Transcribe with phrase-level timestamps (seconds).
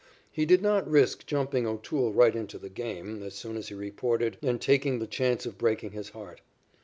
[0.31, 4.39] He did not risk jumping O'Toole right into the game as soon as he reported
[4.41, 6.41] and taking the chance of breaking his heart.